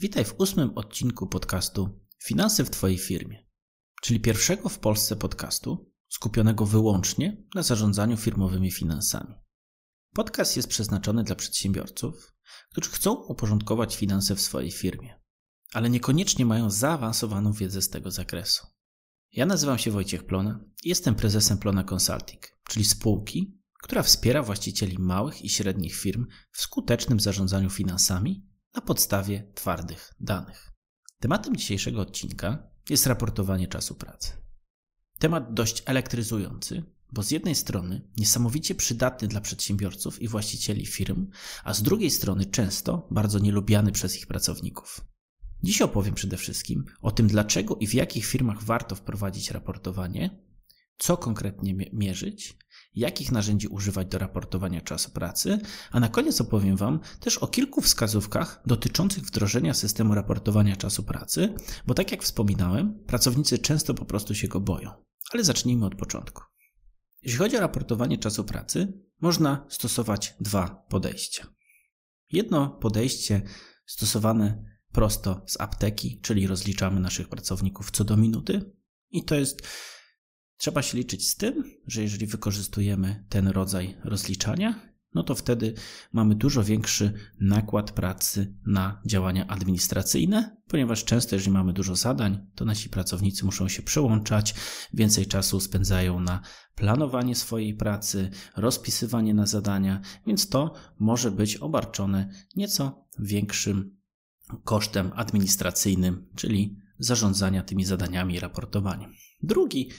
[0.00, 3.46] Witaj w ósmym odcinku podcastu Finanse w Twojej firmie,
[4.02, 9.34] czyli pierwszego w Polsce podcastu skupionego wyłącznie na zarządzaniu firmowymi finansami.
[10.14, 12.34] Podcast jest przeznaczony dla przedsiębiorców,
[12.70, 15.20] którzy chcą uporządkować finanse w swojej firmie,
[15.72, 18.66] ale niekoniecznie mają zaawansowaną wiedzę z tego zakresu.
[19.32, 24.98] Ja nazywam się Wojciech Plona i jestem prezesem Plona Consulting, czyli spółki, która wspiera właścicieli
[24.98, 30.70] małych i średnich firm w skutecznym zarządzaniu finansami na podstawie twardych danych.
[31.20, 34.32] Tematem dzisiejszego odcinka jest raportowanie czasu pracy.
[35.18, 41.30] Temat dość elektryzujący, bo z jednej strony niesamowicie przydatny dla przedsiębiorców i właścicieli firm,
[41.64, 45.00] a z drugiej strony często bardzo nielubiany przez ich pracowników.
[45.62, 50.49] Dziś opowiem przede wszystkim o tym, dlaczego i w jakich firmach warto wprowadzić raportowanie,
[51.00, 52.58] co konkretnie mierzyć
[52.94, 55.58] jakich narzędzi używać do raportowania czasu pracy,
[55.90, 61.54] a na koniec opowiem Wam też o kilku wskazówkach dotyczących wdrożenia systemu raportowania czasu pracy,
[61.86, 64.90] bo tak jak wspominałem, pracownicy często po prostu się go boją.
[65.32, 66.42] Ale zacznijmy od początku.
[67.22, 71.46] Jeśli chodzi o raportowanie czasu pracy, można stosować dwa podejścia.
[72.32, 73.42] Jedno podejście
[73.86, 78.72] stosowane prosto z apteki, czyli rozliczamy naszych pracowników co do minuty,
[79.10, 79.62] i to jest
[80.60, 84.80] Trzeba się liczyć z tym, że jeżeli wykorzystujemy ten rodzaj rozliczania,
[85.14, 85.74] no to wtedy
[86.12, 92.64] mamy dużo większy nakład pracy na działania administracyjne, ponieważ często, jeżeli mamy dużo zadań, to
[92.64, 94.54] nasi pracownicy muszą się przełączać,
[94.94, 96.40] więcej czasu spędzają na
[96.74, 103.96] planowanie swojej pracy, rozpisywanie na zadania, więc to może być obarczone nieco większym
[104.64, 109.12] kosztem administracyjnym, czyli zarządzania tymi zadaniami i raportowaniem.
[109.42, 109.90] Drugi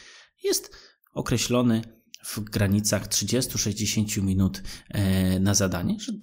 [0.44, 0.76] jest
[1.14, 1.82] określony
[2.24, 6.14] w granicach 30-60 minut e, na zadanie, że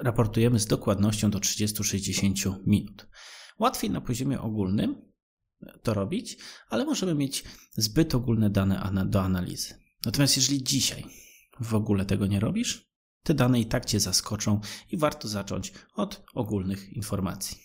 [0.00, 3.06] raportujemy z dokładnością do 30-60 minut.
[3.58, 5.10] Łatwiej na poziomie ogólnym
[5.82, 6.36] to robić,
[6.68, 7.44] ale możemy mieć
[7.76, 9.74] zbyt ogólne dane do analizy.
[10.04, 11.04] Natomiast jeżeli dzisiaj
[11.60, 12.90] w ogóle tego nie robisz,
[13.22, 17.58] te dane i tak cię zaskoczą i warto zacząć od ogólnych informacji.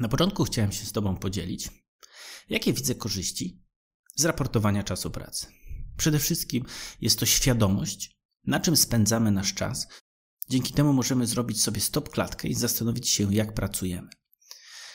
[0.00, 1.68] Na początku chciałem się z Tobą podzielić,
[2.48, 3.63] jakie widzę korzyści
[4.14, 5.46] z raportowania czasu pracy.
[5.96, 6.64] Przede wszystkim
[7.00, 8.16] jest to świadomość,
[8.46, 9.88] na czym spędzamy nasz czas.
[10.48, 14.08] Dzięki temu możemy zrobić sobie stop klatkę i zastanowić się, jak pracujemy.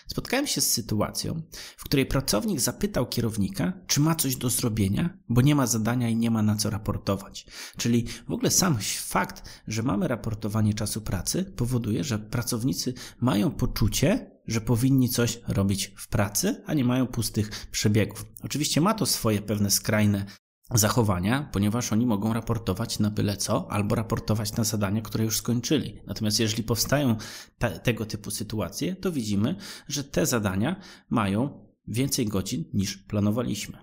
[0.08, 1.42] Spotkałem się z sytuacją,
[1.78, 6.16] w której pracownik zapytał kierownika, czy ma coś do zrobienia, bo nie ma zadania i
[6.16, 7.46] nie ma na co raportować.
[7.78, 14.32] Czyli w ogóle sam fakt, że mamy raportowanie czasu pracy, powoduje, że pracownicy mają poczucie,
[14.50, 18.26] że powinni coś robić w pracy, a nie mają pustych przebiegów.
[18.44, 20.26] Oczywiście ma to swoje pewne skrajne
[20.72, 26.02] zachowania, ponieważ oni mogą raportować na byle co, albo raportować na zadania, które już skończyli.
[26.08, 27.16] Natomiast jeżeli powstają
[27.58, 29.56] te, tego typu sytuacje, to widzimy,
[29.88, 33.78] że te zadania mają więcej godzin niż planowaliśmy.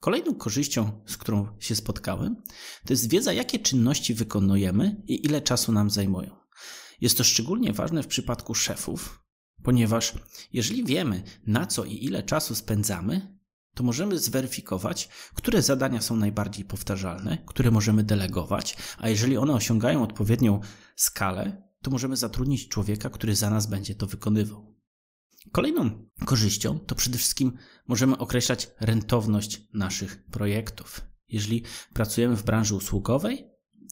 [0.00, 2.36] Kolejną korzyścią, z którą się spotkałem,
[2.86, 6.36] to jest wiedza, jakie czynności wykonujemy i ile czasu nam zajmują.
[7.00, 9.20] Jest to szczególnie ważne w przypadku szefów,
[9.62, 10.14] ponieważ
[10.52, 13.40] jeżeli wiemy, na co i ile czasu spędzamy,
[13.74, 20.02] to możemy zweryfikować, które zadania są najbardziej powtarzalne, które możemy delegować, a jeżeli one osiągają
[20.02, 20.60] odpowiednią
[20.96, 24.76] skalę, to możemy zatrudnić człowieka, który za nas będzie to wykonywał.
[25.52, 27.52] Kolejną korzyścią to przede wszystkim
[27.88, 31.00] możemy określać rentowność naszych projektów.
[31.28, 33.49] Jeżeli pracujemy w branży usługowej,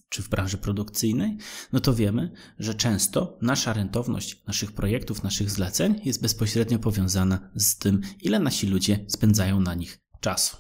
[0.09, 1.37] czy w branży produkcyjnej,
[1.73, 7.79] no to wiemy, że często nasza rentowność naszych projektów, naszych zleceń jest bezpośrednio powiązana z
[7.79, 10.57] tym, ile nasi ludzie spędzają na nich czasu.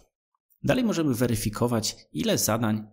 [0.62, 2.86] Dalej możemy weryfikować, ile zadań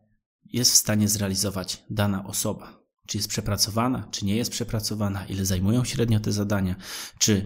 [0.46, 2.86] jest w stanie zrealizować dana osoba.
[3.08, 6.76] Czy jest przepracowana, czy nie jest przepracowana, ile zajmują średnio te zadania,
[7.20, 7.46] czy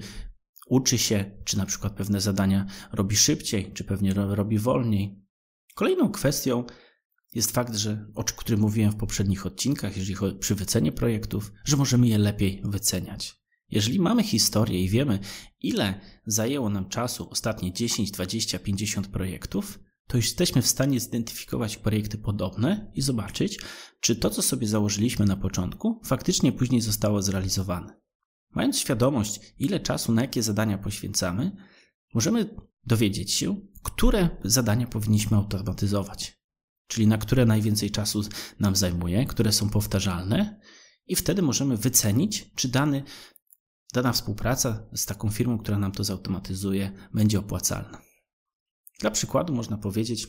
[0.68, 5.26] uczy się, czy na przykład pewne zadania robi szybciej, czy pewnie robi wolniej.
[5.76, 6.64] Kolejną kwestią
[7.34, 11.78] jest fakt, że o którym mówiłem w poprzednich odcinkach, jeżeli chodzi przy wycenie projektów, że
[11.78, 13.40] możemy je lepiej wyceniać.
[13.72, 15.20] Jeżeli mamy historię i wiemy,
[15.62, 21.78] ile zajęło nam czasu ostatnie 10, 20, 50 projektów, to już jesteśmy w stanie zidentyfikować
[21.78, 23.60] projekty podobne i zobaczyć,
[24.00, 28.00] czy to, co sobie założyliśmy na początku, faktycznie później zostało zrealizowane.
[28.56, 31.52] Mając świadomość, ile czasu na jakie zadania poświęcamy,
[32.14, 32.56] możemy
[32.86, 36.39] dowiedzieć się, które zadania powinniśmy automatyzować
[36.90, 38.24] czyli na które najwięcej czasu
[38.60, 40.60] nam zajmuje, które są powtarzalne,
[41.08, 43.04] i wtedy możemy wycenić, czy dany,
[43.94, 48.02] dana współpraca z taką firmą, która nam to zautomatyzuje, będzie opłacalna.
[49.00, 50.28] Dla przykładu można powiedzieć,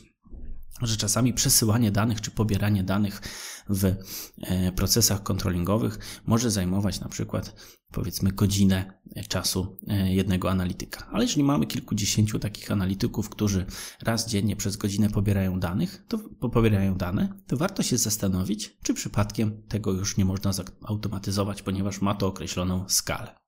[0.81, 3.21] że czasami przesyłanie danych czy pobieranie danych
[3.69, 7.55] w e, procesach kontrolingowych może zajmować na przykład
[7.91, 11.07] powiedzmy godzinę czasu e, jednego analityka.
[11.11, 13.65] Ale jeżeli mamy kilkudziesięciu takich analityków, którzy
[14.01, 16.17] raz dziennie przez godzinę pobierają danych, to
[16.49, 22.15] pobierają dane, to warto się zastanowić, czy przypadkiem tego już nie można zautomatyzować, ponieważ ma
[22.15, 23.40] to określoną skalę.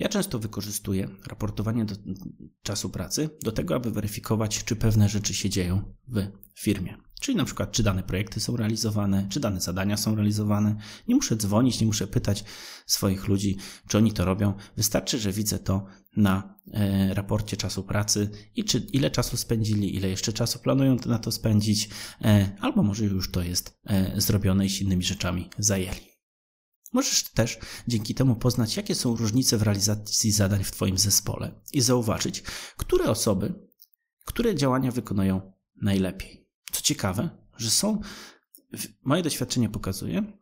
[0.00, 1.94] Ja często wykorzystuję raportowanie do
[2.62, 6.28] czasu pracy do tego, aby weryfikować, czy pewne rzeczy się dzieją w
[6.60, 6.96] firmie.
[7.20, 10.76] Czyli na przykład, czy dane projekty są realizowane, czy dane zadania są realizowane.
[11.08, 12.44] Nie muszę dzwonić, nie muszę pytać
[12.86, 13.56] swoich ludzi,
[13.88, 14.54] czy oni to robią.
[14.76, 15.86] Wystarczy, że widzę to
[16.16, 21.18] na e, raporcie czasu pracy i czy ile czasu spędzili, ile jeszcze czasu planują na
[21.18, 21.88] to spędzić,
[22.24, 26.09] e, albo może już to jest e, zrobione i się innymi rzeczami zajęli.
[26.92, 27.58] Możesz też
[27.88, 32.42] dzięki temu poznać, jakie są różnice w realizacji zadań w Twoim zespole i zauważyć,
[32.76, 33.54] które osoby,
[34.24, 35.52] które działania wykonują
[35.82, 36.48] najlepiej.
[36.72, 38.00] Co ciekawe, że są,
[39.04, 40.40] moje doświadczenie pokazuje,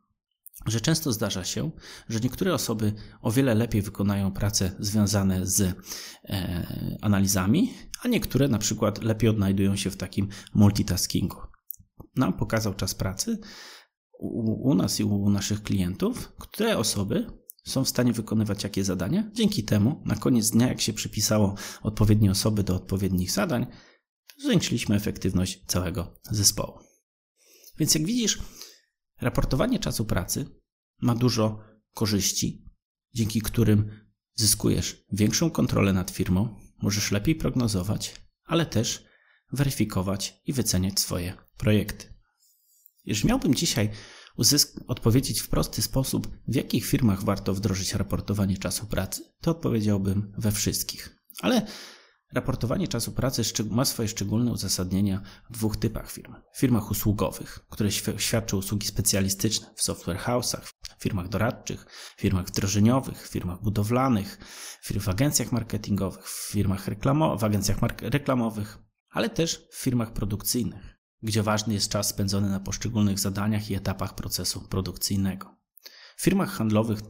[0.67, 1.71] że często zdarza się,
[2.09, 8.59] że niektóre osoby o wiele lepiej wykonają prace związane z e, analizami, a niektóre na
[8.59, 11.37] przykład lepiej odnajdują się w takim multitaskingu.
[12.17, 13.39] Nam pokazał czas pracy,
[14.19, 17.27] u, u nas i u naszych klientów, które osoby
[17.65, 19.31] są w stanie wykonywać jakie zadania.
[19.35, 23.67] Dzięki temu, na koniec dnia, jak się przypisało odpowiednie osoby do odpowiednich zadań,
[24.39, 26.79] zwiększyliśmy efektywność całego zespołu.
[27.79, 28.39] Więc jak widzisz,
[29.21, 30.47] raportowanie czasu pracy
[31.01, 31.61] ma dużo
[31.95, 32.65] korzyści,
[33.15, 33.91] dzięki którym
[34.35, 39.05] zyskujesz większą kontrolę nad firmą, możesz lepiej prognozować, ale też
[39.53, 42.18] weryfikować i wyceniać swoje projekty.
[43.09, 43.91] Jeżeli miałbym dzisiaj
[44.39, 50.33] uzysk- odpowiedzieć w prosty sposób, w jakich firmach warto wdrożyć raportowanie czasu pracy, to odpowiedziałbym
[50.39, 51.17] we wszystkich.
[51.41, 51.67] Ale
[52.33, 56.35] raportowanie czasu pracy ma swoje szczególne uzasadnienia w dwóch typach firm.
[56.53, 61.87] W firmach usługowych, które świadczą usługi specjalistyczne w software house'ach, firmach doradczych,
[62.19, 64.39] firmach wdrożeniowych, firmach budowlanych,
[65.01, 68.79] w agencjach marketingowych, w firmach reklamo- w agencjach reklamowych,
[69.11, 74.15] ale też w firmach produkcyjnych gdzie ważny jest czas spędzony na poszczególnych zadaniach i etapach
[74.15, 75.57] procesu produkcyjnego.
[76.17, 77.01] W firmach handlowych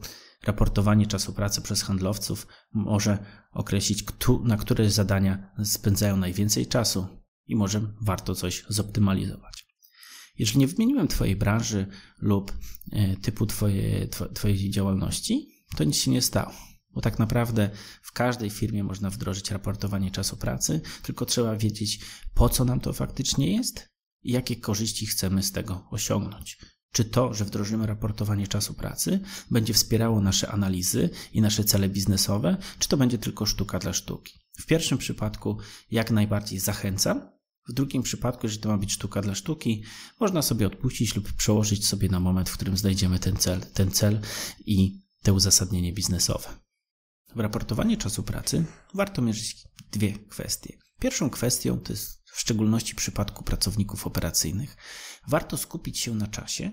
[0.43, 4.03] raportowanie czasu pracy przez handlowców może określić,
[4.43, 7.07] na które zadania spędzają najwięcej czasu
[7.47, 9.65] i może warto coś zoptymalizować.
[10.37, 12.57] Jeżeli nie wymieniłem Twojej branży lub
[12.91, 16.51] e, typu twoje, Twojej działalności, to nic się nie stało.
[16.91, 17.69] Bo tak naprawdę
[18.01, 21.99] w każdej firmie można wdrożyć raportowanie czasu pracy, tylko trzeba wiedzieć,
[22.33, 23.89] po co nam to faktycznie jest
[24.23, 26.57] i jakie korzyści chcemy z tego osiągnąć.
[26.91, 29.19] Czy to, że wdrożymy raportowanie czasu pracy,
[29.51, 34.39] będzie wspierało nasze analizy i nasze cele biznesowe, czy to będzie tylko sztuka dla sztuki?
[34.59, 35.57] W pierwszym przypadku
[35.91, 37.21] jak najbardziej zachęcam.
[37.69, 39.83] W drugim przypadku, jeżeli to ma być sztuka dla sztuki,
[40.19, 44.21] można sobie odpuścić lub przełożyć sobie na moment, w którym znajdziemy ten cel, ten cel
[44.65, 46.49] i te uzasadnienie biznesowe.
[47.35, 50.77] W raportowaniu czasu pracy warto mierzyć dwie kwestie.
[50.99, 54.77] Pierwszą kwestią to jest w szczególności w przypadku pracowników operacyjnych,
[55.27, 56.71] warto skupić się na czasie,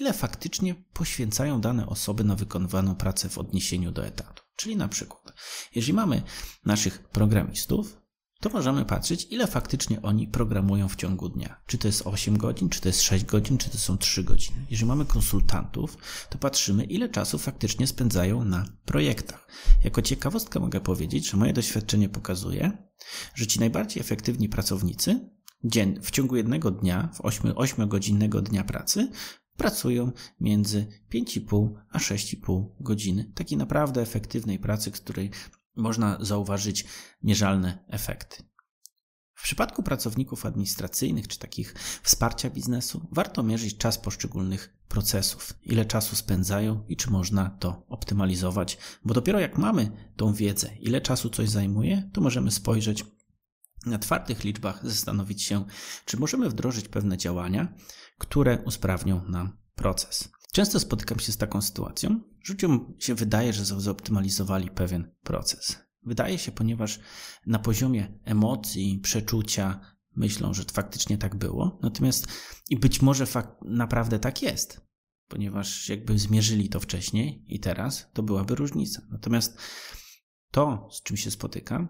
[0.00, 4.42] ile faktycznie poświęcają dane osoby na wykonywaną pracę w odniesieniu do etatu.
[4.56, 5.32] Czyli na przykład,
[5.74, 6.22] jeżeli mamy
[6.64, 8.02] naszych programistów,
[8.40, 11.60] to możemy patrzeć, ile faktycznie oni programują w ciągu dnia.
[11.66, 14.66] Czy to jest 8 godzin, czy to jest 6 godzin, czy to są 3 godziny.
[14.70, 15.96] Jeżeli mamy konsultantów,
[16.30, 19.48] to patrzymy, ile czasu faktycznie spędzają na projektach.
[19.84, 22.91] Jako ciekawostkę mogę powiedzieć, że moje doświadczenie pokazuje,
[23.34, 25.30] że ci najbardziej efektywni pracownicy
[25.64, 29.10] dzień, w ciągu jednego dnia, w 8-godzinnego dnia pracy,
[29.56, 33.32] pracują między 5,5 a 6,5 godziny.
[33.34, 35.30] Takiej naprawdę efektywnej pracy, której
[35.76, 36.84] można zauważyć
[37.22, 38.42] mierzalne efekty.
[39.42, 46.16] W przypadku pracowników administracyjnych czy takich wsparcia biznesu warto mierzyć czas poszczególnych procesów, ile czasu
[46.16, 51.48] spędzają i czy można to optymalizować, bo dopiero jak mamy tą wiedzę, ile czasu coś
[51.48, 53.04] zajmuje, to możemy spojrzeć
[53.86, 55.64] na twardych liczbach, zastanowić się,
[56.04, 57.74] czy możemy wdrożyć pewne działania,
[58.18, 60.28] które usprawnią nam proces.
[60.52, 65.91] Często spotykam się z taką sytuacją, że ludziom się wydaje, że zoptymalizowali pewien proces.
[66.02, 67.00] Wydaje się, ponieważ
[67.46, 69.80] na poziomie emocji, przeczucia
[70.16, 72.26] myślą, że faktycznie tak było, natomiast
[72.70, 74.80] i być może fakt, naprawdę tak jest,
[75.28, 79.02] ponieważ jakby zmierzyli to wcześniej i teraz, to byłaby różnica.
[79.10, 79.58] Natomiast
[80.50, 81.88] to, z czym się spotykam,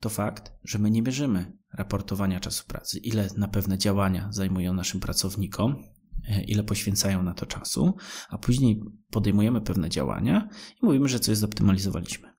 [0.00, 5.00] to fakt, że my nie bierzemy raportowania czasu pracy, ile na pewne działania zajmują naszym
[5.00, 5.84] pracownikom,
[6.28, 7.96] E, ile poświęcają na to czasu,
[8.28, 10.48] a później podejmujemy pewne działania
[10.82, 12.29] i mówimy, że coś zoptymalizowaliśmy.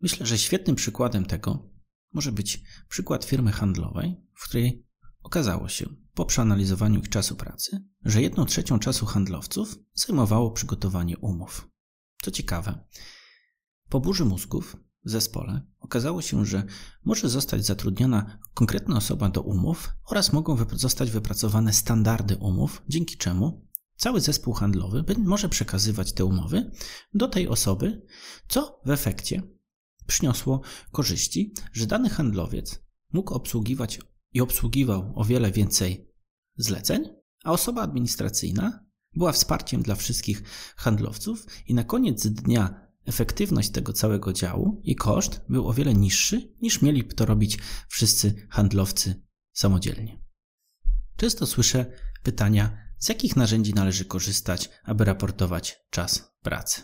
[0.00, 1.70] Myślę, że świetnym przykładem tego
[2.12, 4.84] może być przykład firmy handlowej, w której
[5.24, 11.68] Okazało się, po przeanalizowaniu ich czasu pracy, że jedną trzecią czasu handlowców zajmowało przygotowanie umów.
[12.22, 12.84] Co ciekawe,
[13.88, 16.64] po burzy mózgów w zespole okazało się, że
[17.04, 23.66] może zostać zatrudniona konkretna osoba do umów oraz mogą zostać wypracowane standardy umów, dzięki czemu
[23.96, 26.70] cały zespół handlowy może przekazywać te umowy
[27.14, 28.02] do tej osoby,
[28.48, 29.42] co w efekcie
[30.06, 30.60] przyniosło
[30.92, 32.82] korzyści, że dany handlowiec
[33.12, 34.00] mógł obsługiwać
[34.32, 36.10] i obsługiwał o wiele więcej
[36.56, 37.08] zleceń,
[37.44, 40.42] a osoba administracyjna była wsparciem dla wszystkich
[40.76, 46.54] handlowców i na koniec dnia efektywność tego całego działu i koszt był o wiele niższy
[46.62, 47.58] niż mieli to robić
[47.88, 50.24] wszyscy handlowcy samodzielnie.
[51.16, 51.86] Często słyszę
[52.22, 56.82] pytania, z jakich narzędzi należy korzystać, aby raportować czas pracy.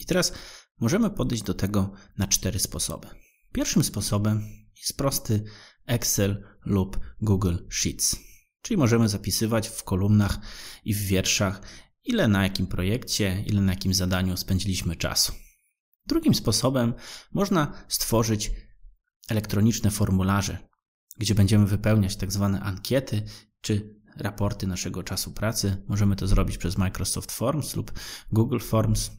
[0.00, 0.32] I teraz
[0.80, 3.06] możemy podejść do tego na cztery sposoby.
[3.52, 4.42] Pierwszym sposobem
[4.76, 5.44] jest prosty
[5.86, 8.16] Excel lub Google Sheets.
[8.62, 10.38] Czyli możemy zapisywać w kolumnach
[10.84, 11.62] i w wierszach,
[12.04, 15.32] ile na jakim projekcie, ile na jakim zadaniu spędziliśmy czasu.
[16.06, 16.94] Drugim sposobem
[17.32, 18.50] można stworzyć
[19.28, 20.58] elektroniczne formularze,
[21.18, 23.22] gdzie będziemy wypełniać tak zwane ankiety
[23.60, 25.84] czy raporty naszego czasu pracy.
[25.88, 27.92] Możemy to zrobić przez Microsoft Forms lub
[28.32, 29.10] Google Forms.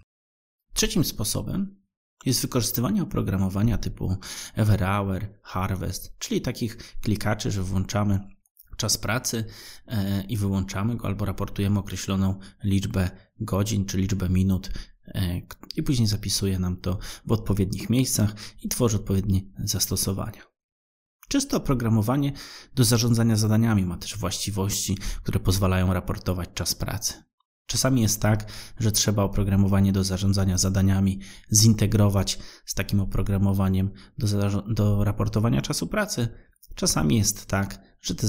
[0.73, 1.81] Trzecim sposobem
[2.25, 4.15] jest wykorzystywanie oprogramowania typu
[4.55, 8.19] Everhour, Harvest, czyli takich klikaczy, że włączamy
[8.77, 9.45] czas pracy
[9.87, 13.09] e, i wyłączamy go albo raportujemy określoną liczbę
[13.39, 14.71] godzin czy liczbę minut
[15.05, 15.41] e,
[15.75, 20.41] i później zapisuje nam to w odpowiednich miejscach i tworzy odpowiednie zastosowania.
[21.27, 22.33] Czyste oprogramowanie
[22.75, 27.30] do zarządzania zadaniami ma też właściwości, które pozwalają raportować czas pracy.
[27.71, 31.19] Czasami jest tak, że trzeba oprogramowanie do zarządzania zadaniami
[31.51, 36.27] zintegrować z takim oprogramowaniem do, do raportowania czasu pracy.
[36.75, 38.27] Czasami jest tak, że te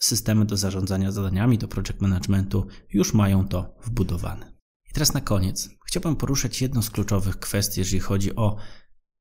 [0.00, 4.52] systemy do zarządzania zadaniami, do project managementu już mają to wbudowane.
[4.90, 8.56] I teraz na koniec chciałbym poruszyć jedną z kluczowych kwestii, jeżeli chodzi o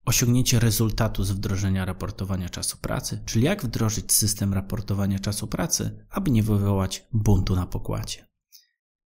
[0.05, 6.31] osiągnięcie rezultatu z wdrożenia raportowania czasu pracy, czyli jak wdrożyć system raportowania czasu pracy, aby
[6.31, 8.27] nie wywołać buntu na pokładzie.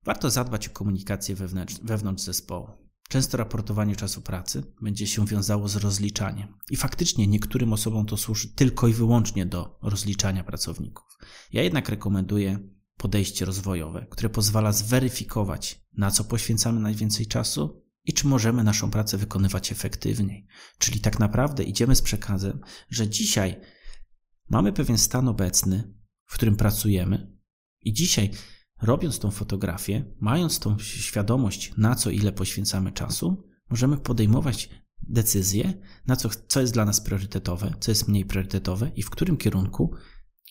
[0.06, 2.68] Warto zadbać o komunikację wewnątrz, wewnątrz zespołu.
[3.08, 6.58] Często raportowanie czasu pracy będzie się wiązało z rozliczaniem.
[6.70, 11.04] I faktycznie niektórym osobom to służy tylko i wyłącznie do rozliczania pracowników.
[11.52, 12.58] Ja jednak rekomenduję
[12.96, 19.18] podejście rozwojowe, które pozwala zweryfikować, na co poświęcamy najwięcej czasu i czy możemy naszą pracę
[19.18, 20.46] wykonywać efektywniej.
[20.78, 22.60] Czyli tak naprawdę idziemy z przekazem,
[22.90, 23.60] że dzisiaj
[24.48, 25.94] mamy pewien stan obecny,
[26.24, 27.36] w którym pracujemy,
[27.80, 28.30] i dzisiaj
[28.82, 34.70] Robiąc tą fotografię, mając tą świadomość, na co ile poświęcamy czasu, możemy podejmować
[35.02, 35.74] decyzje,
[36.06, 39.94] na co, co jest dla nas priorytetowe, co jest mniej priorytetowe i w którym kierunku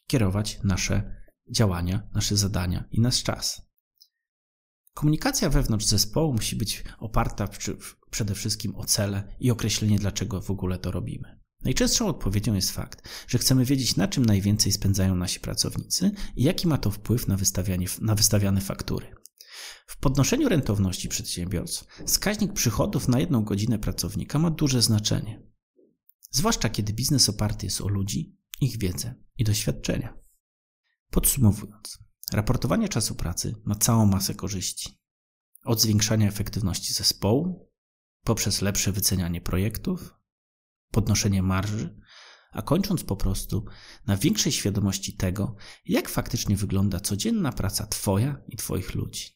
[0.07, 1.15] kierować nasze
[1.51, 3.61] działania, nasze zadania i nasz czas.
[4.93, 7.47] Komunikacja wewnątrz zespołu musi być oparta
[8.09, 11.39] przede wszystkim o cele i określenie, dlaczego w ogóle to robimy.
[11.65, 16.67] Najczęstszą odpowiedzią jest fakt, że chcemy wiedzieć, na czym najwięcej spędzają nasi pracownicy i jaki
[16.67, 17.37] ma to wpływ na,
[18.01, 19.15] na wystawiane faktury.
[19.87, 25.43] W podnoszeniu rentowności przedsiębiorstw wskaźnik przychodów na jedną godzinę pracownika ma duże znaczenie.
[26.31, 30.17] Zwłaszcza kiedy biznes oparty jest o ludzi, ich wiedzę i doświadczenia.
[31.11, 31.99] Podsumowując,
[32.33, 34.99] raportowanie czasu pracy ma całą masę korzyści.
[35.63, 37.71] Od zwiększania efektywności zespołu,
[38.23, 40.13] poprzez lepsze wycenianie projektów,
[40.95, 41.99] podnoszenie marży,
[42.51, 43.65] a kończąc po prostu
[44.07, 49.29] na większej świadomości tego, jak faktycznie wygląda codzienna praca Twoja i Twoich ludzi.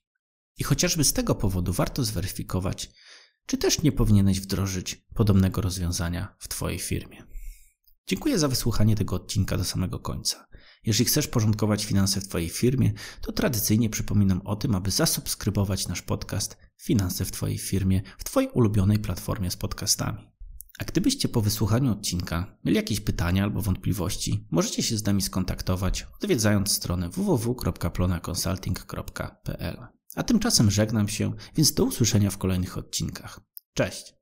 [0.58, 2.90] I chociażby z tego powodu warto zweryfikować,
[3.46, 7.24] czy też nie powinieneś wdrożyć podobnego rozwiązania w Twojej firmie.
[8.08, 10.48] Dziękuję za wysłuchanie tego odcinka do samego końca.
[10.86, 16.02] Jeżeli chcesz porządkować finanse w Twojej firmie, to tradycyjnie przypominam o tym, aby zasubskrybować nasz
[16.02, 20.39] podcast Finanse w Twojej firmie w Twojej ulubionej platformie z podcastami.
[20.80, 26.08] A gdybyście po wysłuchaniu odcinka mieli jakieś pytania albo wątpliwości, możecie się z nami skontaktować,
[26.22, 29.88] odwiedzając stronę www.plonaconsulting.pl.
[30.16, 33.40] A tymczasem żegnam się, więc do usłyszenia w kolejnych odcinkach.
[33.74, 34.19] Cześć!